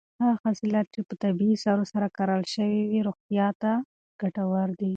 هغه 0.21 0.35
حاصلات 0.43 0.85
چې 0.93 0.99
په 1.07 1.13
طبیعي 1.23 1.55
سرو 1.65 1.83
سره 1.93 2.07
کرل 2.17 2.41
شوي 2.53 2.83
روغتیا 3.07 3.47
ته 3.61 3.71
ګټور 4.21 4.69
دي. 4.79 4.89